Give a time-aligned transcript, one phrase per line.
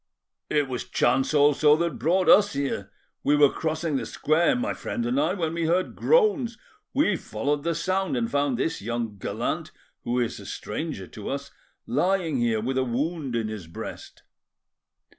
[0.49, 2.89] "It was chance also that brought us here.
[3.23, 6.57] We were crossing the square, my friend and I, when we heard groans.
[6.91, 9.69] We followed the sound, and found this young gallant,
[10.03, 11.51] who is a stranger to us,
[11.85, 14.23] lying here, with a wound in his breast."